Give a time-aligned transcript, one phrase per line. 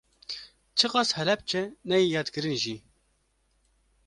[0.77, 2.75] Çiqas Helepçe neyê yadkirin jî